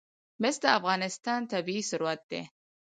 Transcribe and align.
مس 0.41 0.55
د 0.63 0.65
افغانستان 0.79 1.39
طبعي 1.51 1.81
ثروت 1.89 2.21
دی. 2.31 2.41